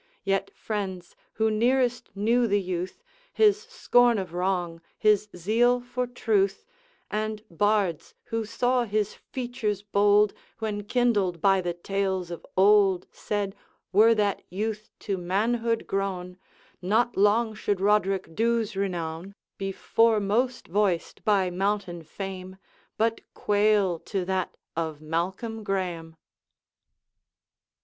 [0.23, 3.03] Yet friends, who nearest knew the youth
[3.33, 6.65] His scorn of wrong, his zeal for truth
[7.11, 13.53] And bards, who saw his features bold When kindled by the tales of old Said,
[13.91, 16.39] were that youth to manhood grown,
[16.81, 22.57] Not long should Roderick Dhu's renown Be foremost voiced by mountain fame,
[22.97, 26.15] But quail to that of Malcolm Graeme.